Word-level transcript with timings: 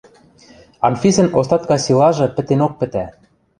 Анфисӹн 0.87 1.27
остатка 1.39 1.75
силажы 1.83 2.27
пӹтенок 2.35 2.73
пӹтӓ. 2.79 3.05